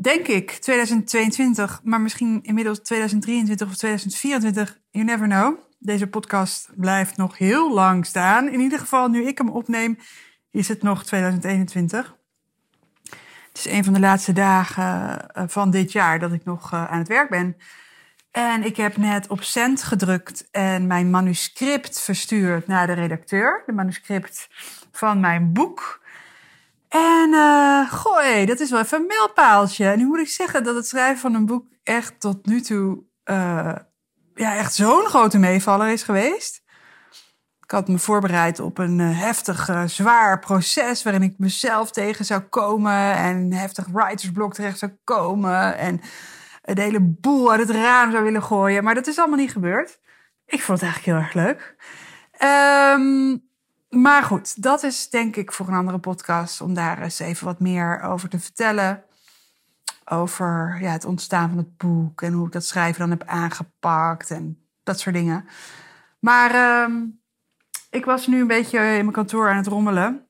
[0.00, 4.78] denk ik 2022, maar misschien inmiddels 2023 of 2024.
[4.90, 5.58] You never know.
[5.78, 8.48] Deze podcast blijft nog heel lang staan.
[8.48, 9.98] In ieder geval, nu ik hem opneem,
[10.50, 12.16] is het nog 2021.
[13.48, 16.90] Het is een van de laatste dagen eh, van dit jaar dat ik nog eh,
[16.90, 17.56] aan het werk ben.
[18.30, 23.62] En ik heb net op cent gedrukt en mijn manuscript verstuurd naar de redacteur.
[23.66, 24.48] De manuscript
[24.92, 26.02] van mijn boek.
[26.94, 29.88] En uh, goh, dat is wel even een mijlpaaltje.
[29.88, 33.04] En nu moet ik zeggen dat het schrijven van een boek echt tot nu toe
[33.24, 33.74] uh,
[34.34, 36.62] ja, echt zo'n grote meevaller is geweest.
[37.60, 42.40] Ik had me voorbereid op een uh, heftig, zwaar proces waarin ik mezelf tegen zou
[42.40, 46.00] komen en een heftig writersblok terecht zou komen en
[46.62, 48.84] de hele boel uit het raam zou willen gooien.
[48.84, 50.00] Maar dat is allemaal niet gebeurd.
[50.46, 51.74] Ik vond het eigenlijk heel erg leuk.
[52.42, 53.52] Um,
[53.94, 57.60] maar goed, dat is denk ik voor een andere podcast om daar eens even wat
[57.60, 59.02] meer over te vertellen.
[60.04, 64.30] Over ja, het ontstaan van het boek en hoe ik dat schrijven dan heb aangepakt
[64.30, 65.48] en dat soort dingen.
[66.18, 67.20] Maar um,
[67.90, 70.26] ik was nu een beetje in mijn kantoor aan het rommelen.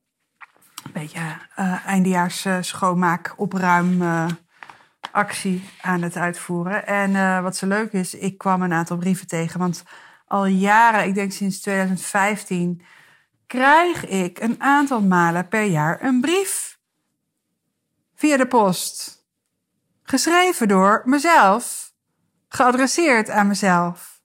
[0.85, 1.21] Een beetje
[1.59, 4.03] uh, eindejaars uh, schoonmaak, opruim
[5.11, 6.87] actie aan het uitvoeren.
[6.87, 9.61] En wat zo leuk is, ik kwam een aantal brieven tegen.
[9.61, 9.83] Want
[10.27, 12.83] al jaren, ik denk sinds 2015
[13.47, 16.79] krijg ik een aantal malen per jaar een brief
[18.15, 19.23] via de post.
[20.03, 21.93] Geschreven door mezelf,
[22.49, 24.23] geadresseerd aan mezelf.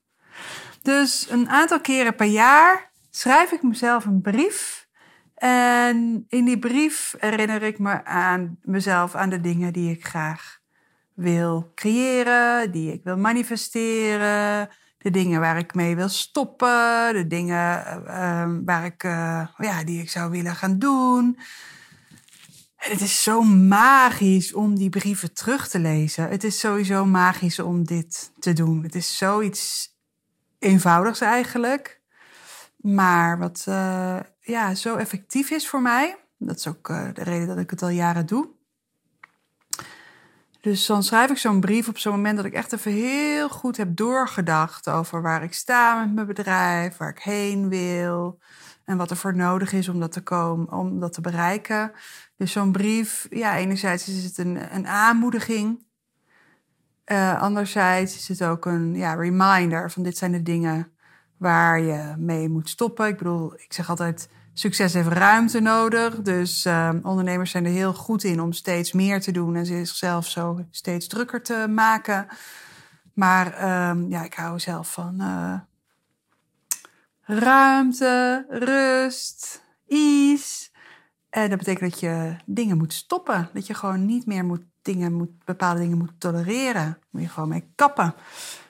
[0.81, 4.88] Dus een aantal keren per jaar schrijf ik mezelf een brief.
[5.36, 10.59] En in die brief herinner ik me aan mezelf, aan de dingen die ik graag
[11.13, 14.69] wil creëren, die ik wil manifesteren,
[15.00, 20.02] de dingen waar ik mee wil stoppen, de dingen uh, waar ik, uh, ja, die
[20.02, 21.40] ik zou willen gaan doen.
[22.76, 26.30] En het is zo magisch om die brieven terug te lezen.
[26.30, 28.84] Het is sowieso magisch om dit te doen.
[28.84, 29.94] Het is zoiets
[30.60, 32.02] eenvoudigs eigenlijk,
[32.78, 36.18] maar wat uh, ja, zo effectief is voor mij.
[36.38, 38.58] Dat is ook de reden dat ik het al jaren doe.
[40.62, 43.78] Dus dan schrijf ik zo'n brief op zo'n moment dat ik echt even heel goed
[43.78, 48.40] heb doorgedacht over waar ik sta met mijn bedrijf, waar ik heen wil
[48.86, 51.92] en wat er voor nodig is om dat te komen, om dat te bereiken.
[52.38, 55.88] Dus zo'n brief, ja, enerzijds is het een, een aanmoediging.
[57.06, 60.92] Uh, anderzijds is het ook een ja, reminder van dit zijn de dingen
[61.38, 63.08] waar je mee moet stoppen.
[63.08, 66.22] Ik bedoel, ik zeg altijd, Succes heeft ruimte nodig.
[66.22, 70.28] Dus uh, ondernemers zijn er heel goed in om steeds meer te doen en zichzelf
[70.28, 72.28] zo steeds drukker te maken.
[73.14, 75.59] Maar uh, ja, ik hou zelf van uh,
[77.22, 80.69] ruimte, rust, ease.
[81.30, 83.50] En dat betekent dat je dingen moet stoppen.
[83.53, 86.98] Dat je gewoon niet meer moet dingen moet, bepaalde dingen moet tolereren.
[87.09, 88.14] Moet je gewoon mee kappen.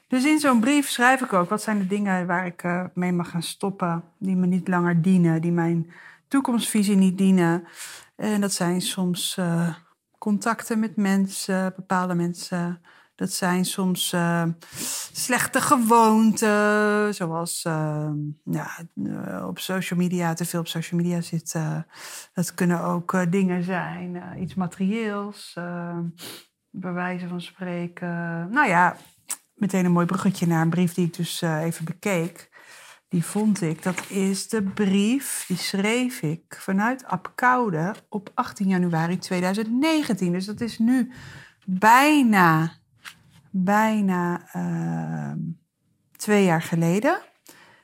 [0.09, 3.11] Dus in zo'n brief schrijf ik ook wat zijn de dingen waar ik uh, mee
[3.11, 5.91] mag gaan stoppen, die me niet langer dienen, die mijn
[6.27, 7.67] toekomstvisie niet dienen.
[8.15, 9.75] En dat zijn soms uh,
[10.17, 12.81] contacten met mensen, bepaalde mensen.
[13.15, 14.43] Dat zijn soms uh,
[15.11, 17.61] slechte gewoonten, zoals
[18.43, 18.67] ja,
[19.47, 21.87] op social media, te veel op social media zitten.
[22.33, 25.53] Dat kunnen ook dingen zijn, iets materieels,
[26.69, 28.07] bij wijze van spreken.
[28.49, 28.95] Nou ja,
[29.59, 32.49] meteen een mooi bruggetje naar een brief die ik dus uh, even bekeek.
[33.09, 33.83] Die vond ik.
[33.83, 40.31] Dat is de brief, die schreef ik vanuit Apkoude op 18 januari 2019.
[40.31, 41.11] Dus dat is nu
[41.65, 42.71] bijna,
[43.49, 45.31] bijna uh,
[46.15, 47.19] twee jaar geleden.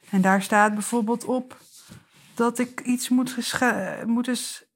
[0.10, 1.58] En daar staat bijvoorbeeld op
[2.36, 3.62] dat ik iets moet,
[4.06, 4.28] moet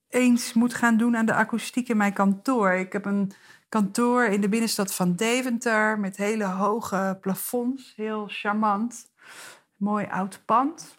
[0.10, 2.72] eens moet gaan doen aan de akoestiek in mijn kantoor.
[2.72, 3.32] Ik heb een
[3.70, 7.94] kantoor in de binnenstad van Deventer met hele hoge plafonds.
[7.96, 9.12] Heel charmant.
[9.76, 10.98] Mooi oud pand.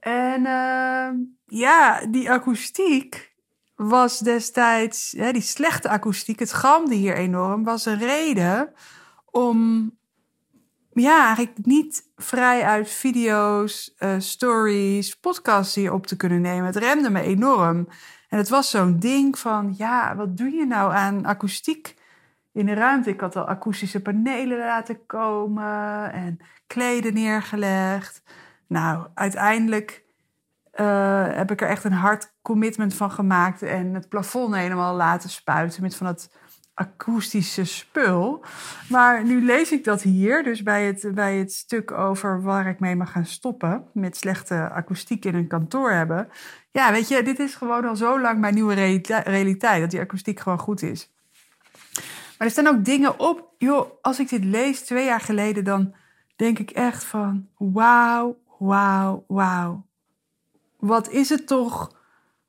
[0.00, 1.08] En uh,
[1.46, 3.34] ja, die akoestiek
[3.74, 8.72] was destijds, die slechte akoestiek, het galmde hier enorm, was een reden
[9.30, 9.90] om
[10.92, 16.66] ja, eigenlijk niet vrij uit video's, uh, stories, podcasts hier op te kunnen nemen.
[16.66, 17.88] Het remde me enorm.
[18.28, 21.96] En het was zo'n ding van, ja, wat doe je nou aan akoestiek
[22.52, 23.10] in de ruimte.
[23.10, 28.22] Ik had al akoestische panelen laten komen en kleden neergelegd.
[28.66, 30.04] Nou, uiteindelijk
[30.74, 35.30] uh, heb ik er echt een hard commitment van gemaakt en het plafond helemaal laten
[35.30, 36.30] spuiten met van dat
[36.74, 38.44] akoestische spul.
[38.88, 42.80] Maar nu lees ik dat hier, dus bij het, bij het stuk over waar ik
[42.80, 46.28] mee mag gaan stoppen met slechte akoestiek in een kantoor hebben.
[46.78, 48.74] Ja, weet je, dit is gewoon al zo lang mijn nieuwe
[49.24, 51.10] realiteit, dat die akoestiek gewoon goed is.
[52.38, 55.94] Maar er staan ook dingen op, joh, als ik dit lees twee jaar geleden, dan
[56.36, 59.86] denk ik echt van wauw, wauw, wauw.
[60.76, 61.92] Wat is het toch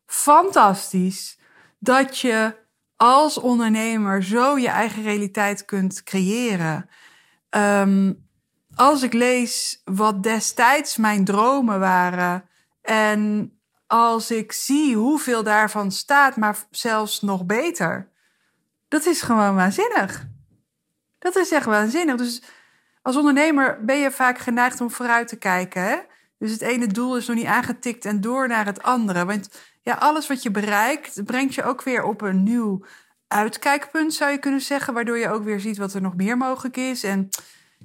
[0.06, 1.40] fantastisch
[1.80, 2.56] dat je
[2.96, 6.90] als ondernemer zo je eigen realiteit kunt creëren.
[7.50, 8.28] Um,
[8.76, 12.50] als ik lees wat destijds mijn dromen waren
[12.82, 13.54] en
[13.90, 18.10] als ik zie hoeveel daarvan staat, maar zelfs nog beter.
[18.88, 20.28] Dat is gewoon waanzinnig.
[21.20, 22.16] Dat is echt waanzinnig.
[22.16, 22.42] Dus
[23.02, 25.84] als ondernemer ben je vaak geneigd om vooruit te kijken.
[25.84, 25.98] Hè?
[26.38, 29.26] Dus het ene doel is nog niet aangetikt en door naar het andere.
[29.26, 29.50] Want
[29.82, 32.86] ja, alles wat je bereikt, brengt je ook weer op een nieuw
[33.28, 34.94] uitkijkpunt, zou je kunnen zeggen.
[34.94, 37.04] Waardoor je ook weer ziet wat er nog meer mogelijk is.
[37.04, 37.30] En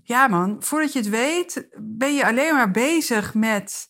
[0.02, 3.88] ja, man, voordat je het weet, ben je alleen maar bezig met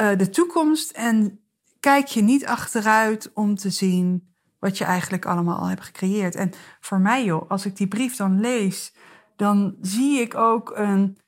[0.00, 0.90] uh, de toekomst.
[0.90, 1.39] En
[1.80, 6.34] kijk je niet achteruit om te zien wat je eigenlijk allemaal al hebt gecreëerd.
[6.34, 8.94] En voor mij, joh, als ik die brief dan lees,
[9.36, 11.18] dan zie ik ook een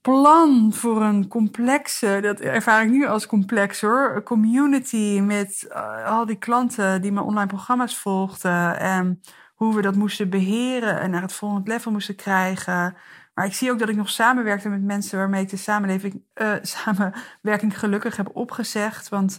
[0.00, 6.04] plan voor een complexe, dat ervaar ik nu als complex hoor, een community met uh,
[6.04, 9.20] al die klanten die mijn online programma's volgden en
[9.54, 12.96] hoe we dat moesten beheren en naar het volgende level moesten krijgen.
[13.38, 16.54] Maar ik zie ook dat ik nog samenwerkte met mensen waarmee ik de samenleving, uh,
[16.82, 19.08] samenwerking gelukkig heb opgezegd.
[19.08, 19.38] Want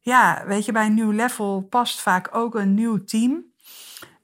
[0.00, 3.44] ja, weet je, bij een nieuw level past vaak ook een nieuw team.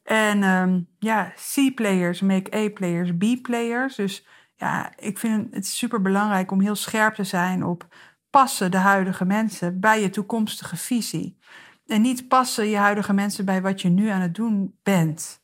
[0.02, 3.94] En um, ja, C-players make A-players B-players.
[3.94, 4.26] Dus
[4.56, 7.94] ja, ik vind het super belangrijk om heel scherp te zijn op
[8.30, 11.38] passen de huidige mensen bij je toekomstige visie.
[11.86, 15.42] En niet passen je huidige mensen bij wat je nu aan het doen bent.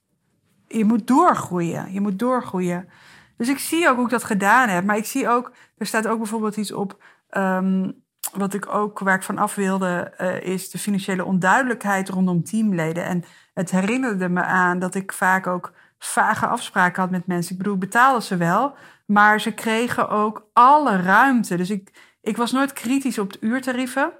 [0.69, 1.93] Je moet doorgroeien.
[1.93, 2.89] Je moet doorgroeien.
[3.37, 4.85] Dus ik zie ook hoe ik dat gedaan heb.
[4.85, 7.03] Maar ik zie ook, er staat ook bijvoorbeeld iets op.
[7.31, 12.45] Um, wat ik ook, waar ik van af wilde, uh, is de financiële onduidelijkheid rondom
[12.45, 13.05] teamleden.
[13.05, 13.25] En
[13.55, 17.53] het herinnerde me aan dat ik vaak ook vage afspraken had met mensen.
[17.53, 18.75] Ik bedoel, ik betaalde ze wel,
[19.07, 21.57] maar ze kregen ook alle ruimte.
[21.57, 24.13] Dus ik, ik was nooit kritisch op de uurtarieven.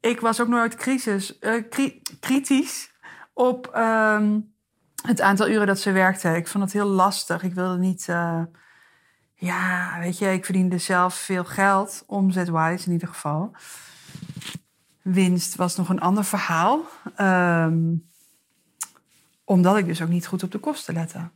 [0.00, 1.62] Ik was ook nooit crisis, uh,
[2.20, 2.92] kritisch
[3.32, 4.52] op um,
[5.06, 6.36] het aantal uren dat ze werkten.
[6.36, 7.42] Ik vond het heel lastig.
[7.42, 8.06] Ik wilde niet.
[8.10, 8.42] Uh,
[9.34, 13.52] ja, weet je, ik verdiende zelf veel geld, omzetwise in ieder geval.
[15.02, 16.80] Winst was nog een ander verhaal.
[17.20, 18.08] Um,
[19.44, 21.30] omdat ik dus ook niet goed op de kosten lette.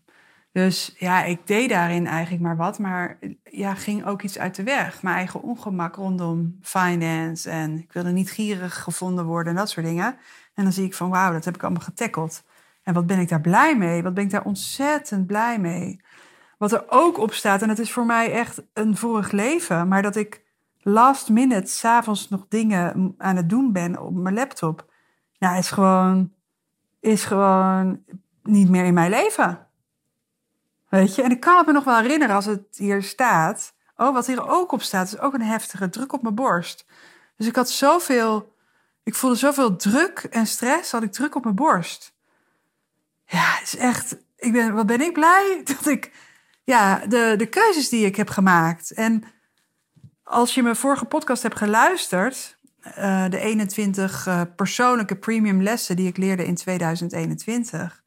[0.52, 4.62] Dus ja, ik deed daarin eigenlijk maar wat, maar ja, ging ook iets uit de
[4.62, 5.02] weg.
[5.02, 9.86] Mijn eigen ongemak rondom finance en ik wilde niet gierig gevonden worden en dat soort
[9.86, 10.16] dingen.
[10.54, 12.42] En dan zie ik van wauw, dat heb ik allemaal getackeld.
[12.82, 14.02] En wat ben ik daar blij mee?
[14.02, 16.00] Wat ben ik daar ontzettend blij mee?
[16.58, 20.02] Wat er ook op staat, en dat is voor mij echt een vorig leven, maar
[20.02, 20.44] dat ik
[20.78, 24.92] last minute s'avonds nog dingen aan het doen ben op mijn laptop.
[25.38, 26.32] Nou, is gewoon,
[27.00, 28.02] is gewoon
[28.42, 29.66] niet meer in mijn leven.
[30.88, 33.74] Weet je, en ik kan het me nog wel herinneren als het hier staat.
[33.96, 36.86] Oh, wat hier ook op staat, is ook een heftige druk op mijn borst.
[37.36, 38.54] Dus ik had zoveel,
[39.02, 42.14] ik voelde zoveel druk en stress, had ik druk op mijn borst.
[43.32, 46.12] Ja, het is echt, ik ben, wat ben ik blij dat ik,
[46.64, 48.92] ja, de, de keuzes die ik heb gemaakt.
[48.92, 49.24] En
[50.22, 52.58] als je mijn vorige podcast hebt geluisterd,
[52.98, 58.02] uh, de 21 uh, persoonlijke premium lessen die ik leerde in 2021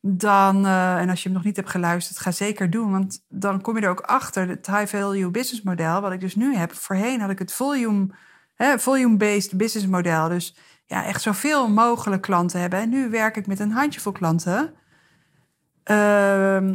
[0.00, 2.90] dan, uh, en als je hem nog niet hebt geluisterd, ga zeker doen.
[2.90, 6.34] Want dan kom je er ook achter, het high value business model, wat ik dus
[6.34, 6.74] nu heb.
[6.74, 8.08] Voorheen had ik het volume,
[8.54, 10.28] hè, volume-based business model.
[10.28, 10.56] Dus
[10.92, 12.78] ja, echt zoveel mogelijk klanten hebben.
[12.78, 14.74] En nu werk ik met een handjevol klanten.
[15.90, 16.72] Uh,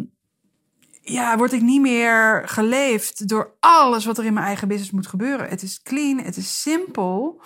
[1.01, 5.07] ja, word ik niet meer geleefd door alles wat er in mijn eigen business moet
[5.07, 5.49] gebeuren.
[5.49, 7.41] Het is clean, het is simpel.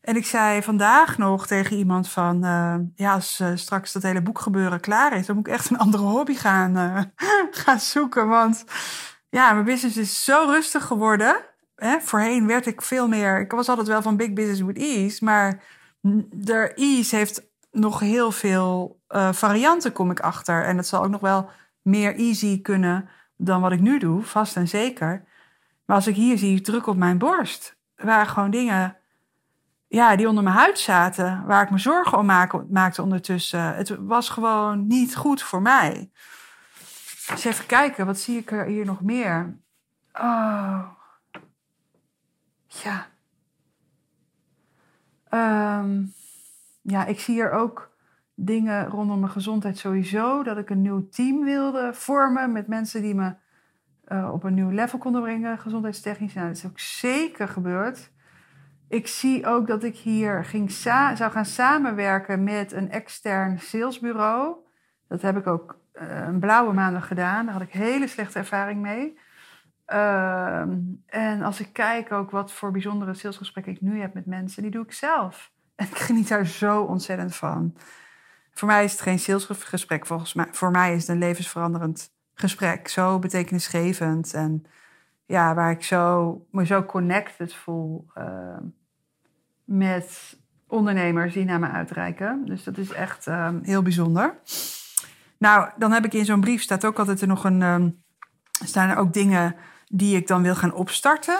[0.00, 4.22] En ik zei vandaag nog tegen iemand van, uh, ja, als uh, straks dat hele
[4.22, 7.00] boekgebeuren klaar is, dan moet ik echt een andere hobby gaan, uh,
[7.64, 8.28] gaan zoeken.
[8.28, 8.64] Want
[9.30, 11.36] ja, mijn business is zo rustig geworden.
[11.76, 12.00] Hè?
[12.00, 15.62] Voorheen werd ik veel meer, ik was altijd wel van big business with ease, maar
[16.30, 20.64] de ease heeft nog heel veel varianten, kom ik achter.
[20.64, 21.50] En het zal ook nog wel
[21.82, 25.24] meer easy kunnen dan wat ik nu doe, vast en zeker.
[25.84, 28.96] Maar als ik hier zie, druk op mijn borst, waren gewoon dingen
[29.88, 32.26] ja, die onder mijn huid zaten, waar ik me zorgen om
[32.70, 33.74] maakte ondertussen.
[33.74, 36.10] Het was gewoon niet goed voor mij.
[37.28, 39.58] Eens even kijken, wat zie ik er hier nog meer?
[40.12, 40.82] Oh.
[42.66, 43.09] Ja.
[45.30, 46.02] Ehm,
[46.82, 47.90] ja, ik zie hier ook
[48.34, 50.42] dingen rondom mijn gezondheid sowieso.
[50.42, 53.34] Dat ik een nieuw team wilde vormen met mensen die me
[54.08, 56.34] uh, op een nieuw level konden brengen, gezondheidstechnisch.
[56.34, 58.10] Nou, dat is ook zeker gebeurd.
[58.88, 64.56] Ik zie ook dat ik hier ging zou gaan samenwerken met een extern salesbureau.
[65.08, 67.44] Dat heb ik ook uh, een blauwe maandag gedaan.
[67.44, 69.18] Daar had ik hele slechte ervaring mee.
[69.92, 70.60] Uh,
[71.06, 74.70] en als ik kijk ook wat voor bijzondere salesgesprekken ik nu heb met mensen, die
[74.70, 75.52] doe ik zelf.
[75.74, 77.76] En ik geniet daar zo ontzettend van.
[78.52, 80.46] Voor mij is het geen salesgesprek, volgens mij.
[80.50, 82.88] Voor mij is het een levensveranderend gesprek.
[82.88, 84.34] Zo betekenisgevend.
[84.34, 84.64] En
[85.26, 88.56] ja, waar ik zo, me zo connected voel uh,
[89.64, 92.44] met ondernemers die naar me uitreiken.
[92.44, 94.38] Dus dat is echt uh, heel bijzonder.
[95.38, 97.62] Nou, dan heb ik in zo'n brief staat ook altijd er nog een.
[97.62, 98.02] Um,
[98.64, 99.54] staan er ook dingen
[99.92, 101.38] die ik dan wil gaan opstarten.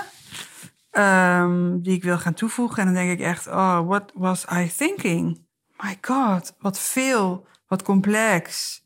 [0.92, 2.78] Um, die ik wil gaan toevoegen.
[2.78, 5.46] En dan denk ik echt, oh, what was I thinking?
[5.82, 8.78] My god, wat veel, wat complex.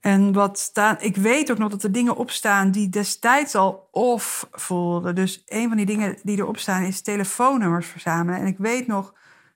[0.00, 4.48] En wat staan, ik weet ook nog dat er dingen opstaan die destijds al off
[4.50, 5.14] voelden.
[5.14, 8.40] Dus een van die dingen die erop staan is telefoonnummers verzamelen.
[8.40, 9.14] En ik weet nog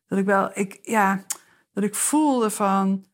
[0.08, 1.24] dat ik wel, ik, ja,
[1.72, 3.04] dat ik voelde van,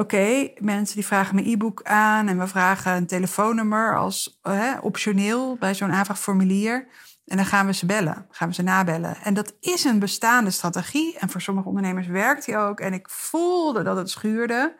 [0.00, 5.56] oké, mensen die vragen mijn e-book aan en we vragen een telefoonnummer als hè, optioneel
[5.56, 6.88] bij zo'n aanvraagformulier.
[7.26, 9.16] En dan gaan we ze bellen, gaan we ze nabellen.
[9.16, 11.18] En dat is een bestaande strategie.
[11.18, 12.80] En voor sommige ondernemers werkt die ook.
[12.80, 14.76] En ik voelde dat het schuurde.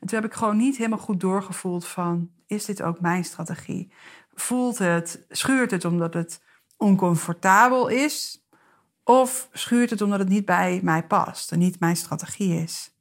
[0.00, 3.92] En toen heb ik gewoon niet helemaal goed doorgevoeld van, is dit ook mijn strategie?
[4.34, 6.42] Voelt het, schuurt het omdat het
[6.76, 8.46] oncomfortabel is?
[9.04, 12.94] Of schuurt het omdat het niet bij mij past en niet mijn strategie is?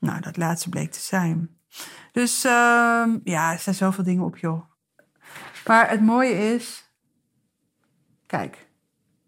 [0.00, 1.58] Nou, dat laatste bleek te zijn.
[2.12, 4.62] Dus uh, ja, er zijn zoveel dingen op, joh.
[5.66, 6.92] Maar het mooie is,
[8.26, 8.68] kijk,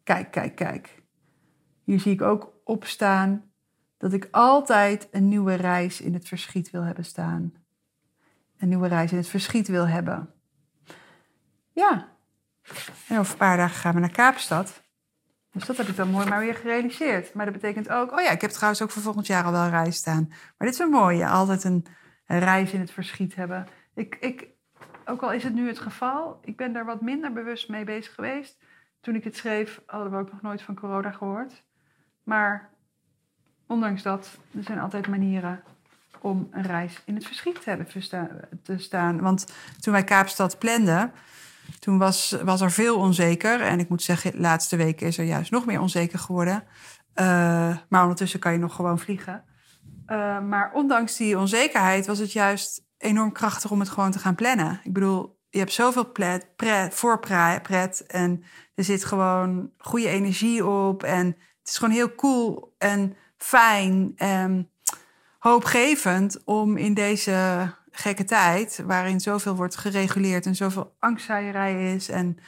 [0.04, 1.02] kijk, kijk, kijk.
[1.84, 3.52] Hier zie ik ook opstaan
[3.98, 7.54] dat ik altijd een nieuwe reis in het verschiet wil hebben staan.
[8.58, 10.34] Een nieuwe reis in het verschiet wil hebben.
[11.72, 12.08] Ja.
[13.08, 14.81] En over een paar dagen gaan we naar Kaapstad.
[15.52, 17.34] Dus dat heb ik dan mooi maar weer gerealiseerd.
[17.34, 19.62] Maar dat betekent ook, oh ja, ik heb trouwens ook voor volgend jaar al wel
[19.62, 20.26] een reis staan.
[20.28, 21.86] Maar dit is een mooie, altijd een,
[22.26, 23.66] reis in het verschiet hebben.
[23.94, 24.46] Ik, ik,
[25.04, 28.14] ook al is het nu het geval, ik ben daar wat minder bewust mee bezig
[28.14, 28.58] geweest.
[29.00, 31.64] Toen ik het schreef, hadden we ook nog nooit van corona gehoord.
[32.22, 32.70] Maar
[33.66, 35.62] ondanks dat, er zijn altijd manieren
[36.20, 37.86] om een reis in het verschiet te hebben
[38.62, 39.20] te staan.
[39.20, 41.12] Want toen wij Kaapstad planden,
[41.78, 43.60] toen was, was er veel onzeker.
[43.60, 46.64] En ik moet zeggen, de laatste weken is er juist nog meer onzeker geworden.
[47.14, 49.44] Uh, maar ondertussen kan je nog gewoon vliegen.
[50.06, 54.34] Uh, maar ondanks die onzekerheid was het juist enorm krachtig om het gewoon te gaan
[54.34, 54.80] plannen.
[54.84, 61.02] Ik bedoel, je hebt zoveel pret, pret, voorpret en er zit gewoon goede energie op.
[61.02, 61.26] En
[61.58, 64.70] het is gewoon heel cool en fijn en
[65.38, 72.38] hoopgevend om in deze gekke tijd, waarin zoveel wordt gereguleerd en zoveel angstzaaierij is en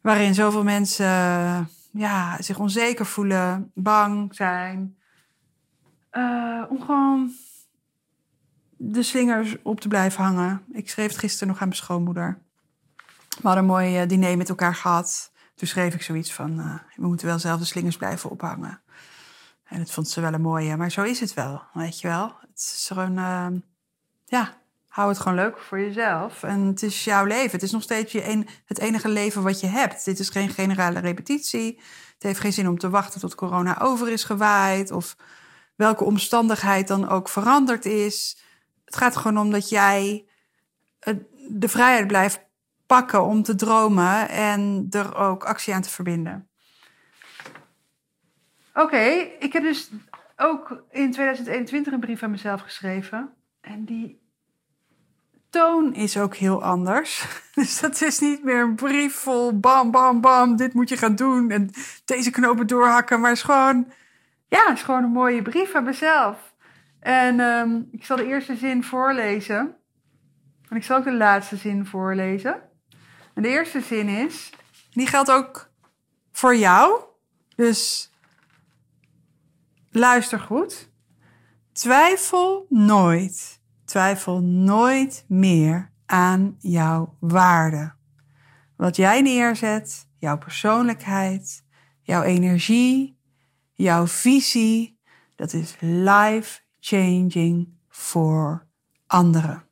[0.00, 1.06] waarin zoveel mensen
[1.90, 4.96] ja, zich onzeker voelen, bang zijn,
[6.12, 7.30] uh, om gewoon
[8.76, 10.64] de slingers op te blijven hangen.
[10.72, 12.38] Ik schreef het gisteren nog aan mijn schoonmoeder.
[13.28, 15.32] We hadden een mooi eh, diner met elkaar gehad.
[15.54, 18.80] Toen schreef ik zoiets van, uh, we moeten wel zelf de slingers blijven ophangen.
[19.64, 20.76] En dat vond ze wel een mooie.
[20.76, 22.36] Maar zo is het wel, weet je wel.
[22.40, 23.46] Het is gewoon, uh,
[24.26, 24.54] ja,
[24.88, 26.42] hou het gewoon leuk voor jezelf.
[26.42, 27.50] En het is jouw leven.
[27.50, 30.04] Het is nog steeds je het enige leven wat je hebt.
[30.04, 31.80] Dit is geen generale repetitie.
[32.14, 34.90] Het heeft geen zin om te wachten tot corona over is gewaaid.
[34.90, 35.16] Of
[35.74, 38.38] welke omstandigheid dan ook veranderd is.
[38.84, 40.28] Het gaat gewoon om dat jij
[41.48, 42.44] de vrijheid blijft
[42.86, 46.48] pakken om te dromen en er ook actie aan te verbinden.
[48.74, 49.04] Oké,
[49.38, 49.90] ik heb dus
[50.36, 53.35] ook in 2021 een brief aan mezelf geschreven.
[53.66, 54.20] En die
[55.50, 57.24] toon is ook heel anders.
[57.54, 61.14] Dus dat is niet meer een brief vol bam, bam, bam, dit moet je gaan
[61.14, 61.70] doen en
[62.04, 63.20] deze knopen doorhakken.
[63.20, 63.92] Maar het is gewoon,
[64.48, 66.54] ja, is gewoon een mooie brief aan mezelf.
[67.00, 69.76] En um, ik zal de eerste zin voorlezen.
[70.68, 72.60] En ik zal ook de laatste zin voorlezen.
[73.34, 74.50] En de eerste zin is,
[74.90, 75.70] die geldt ook
[76.32, 77.00] voor jou.
[77.54, 78.10] Dus
[79.96, 80.88] Luister goed.
[81.72, 83.55] Twijfel nooit,
[83.86, 87.94] twijfel nooit meer aan jouw waarde.
[88.76, 91.64] Wat jij neerzet, jouw persoonlijkheid,
[92.02, 93.18] jouw energie,
[93.72, 94.98] jouw visie,
[95.34, 98.66] dat is life changing voor
[99.06, 99.64] anderen.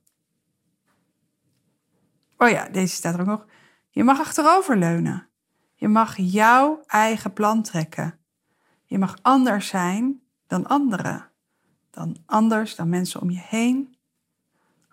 [2.38, 3.47] Oh ja, deze staat er ook nog.
[3.90, 5.28] Je mag achteroverleunen.
[5.75, 8.18] Je mag jouw eigen plan trekken.
[8.85, 11.30] Je mag anders zijn dan anderen.
[11.90, 13.93] Dan anders dan mensen om je heen.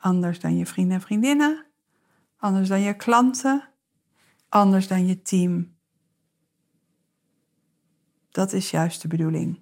[0.02, 1.66] Anders dan je vrienden en vriendinnen.
[2.38, 3.70] Anders dan je klanten.
[4.50, 5.76] Anders dan je team.
[8.32, 9.62] Dat is juist de bedoeling.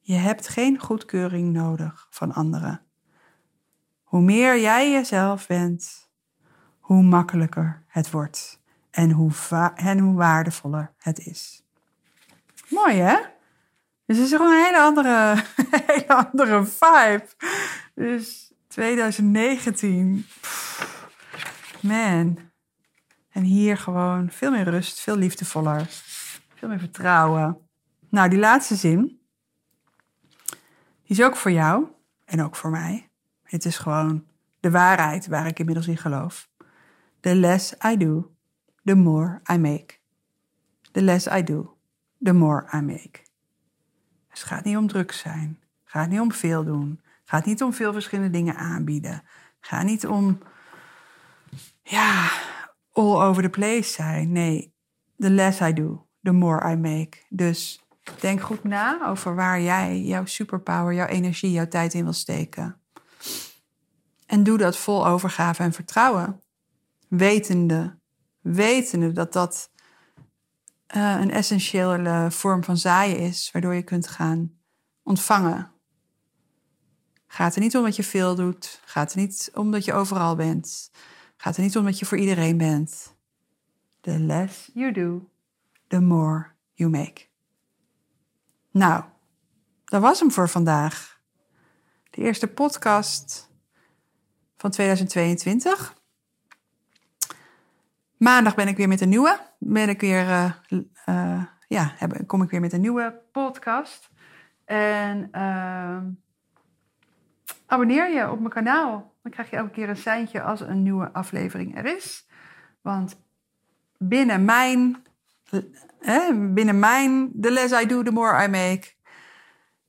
[0.00, 2.82] Je hebt geen goedkeuring nodig van anderen.
[4.02, 6.10] Hoe meer jij jezelf bent,
[6.78, 9.32] hoe makkelijker het wordt en hoe,
[9.74, 11.64] en hoe waardevoller het is.
[12.68, 13.16] Mooi hè?
[14.06, 15.44] Dus het is gewoon een hele andere,
[15.86, 17.26] hele andere vibe.
[17.94, 20.26] Dus 2019.
[21.80, 22.38] man.
[23.30, 25.86] En hier gewoon veel meer rust, veel liefdevoller,
[26.54, 27.58] veel meer vertrouwen.
[28.08, 29.20] Nou, die laatste zin,
[31.02, 31.86] die is ook voor jou
[32.24, 33.10] en ook voor mij.
[33.42, 34.26] Het is gewoon
[34.60, 36.48] de waarheid waar ik inmiddels in geloof.
[37.20, 38.34] The less I do,
[38.84, 39.98] the more I make.
[40.92, 41.76] The less I do,
[42.22, 43.20] the more I make.
[44.28, 45.58] Dus het gaat niet om druk zijn.
[45.82, 47.00] Het gaat niet om veel doen.
[47.30, 49.22] Gaat niet om veel verschillende dingen aanbieden.
[49.60, 50.38] Gaat niet om,
[51.82, 52.30] ja,
[52.92, 54.32] all over the place zijn.
[54.32, 54.74] Nee,
[55.18, 57.18] the less I do, the more I make.
[57.28, 57.84] Dus
[58.20, 62.80] denk goed na over waar jij jouw superpower, jouw energie, jouw tijd in wil steken.
[64.26, 66.42] En doe dat vol overgave en vertrouwen.
[67.08, 67.98] Wetende,
[68.40, 69.70] wetende dat dat
[70.96, 74.52] uh, een essentiële vorm van zaaien is, waardoor je kunt gaan
[75.02, 75.79] ontvangen.
[77.32, 78.80] Gaat er niet om dat je veel doet.
[78.84, 80.90] Gaat er niet om dat je overal bent.
[81.36, 83.16] Gaat er niet om dat je voor iedereen bent.
[84.00, 85.30] The less you do,
[85.86, 87.26] the more you make.
[88.70, 89.04] Nou,
[89.84, 91.20] dat was hem voor vandaag.
[92.10, 93.50] De eerste podcast
[94.56, 95.94] van 2022.
[98.16, 99.40] Maandag ben ik weer met een nieuwe.
[99.58, 100.52] Ben ik weer, uh,
[101.06, 104.10] uh, ja, kom ik weer met een nieuwe podcast.
[104.64, 105.98] En uh,
[107.70, 109.14] abonneer je op mijn kanaal.
[109.22, 112.28] Dan krijg je elke keer een seintje als een nieuwe aflevering er is.
[112.80, 113.20] Want
[113.98, 115.02] binnen mijn,
[116.54, 118.88] binnen mijn The Less I Do, The More I Make,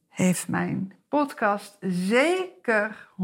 [0.09, 3.15] heeft mijn podcast zeker 100%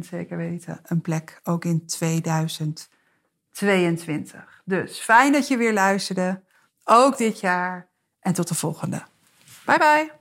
[0.00, 4.62] zeker weten een plek ook in 2022.
[4.64, 6.42] Dus fijn dat je weer luisterde,
[6.84, 7.88] ook dit jaar
[8.20, 9.02] en tot de volgende.
[9.64, 10.15] Bye bye.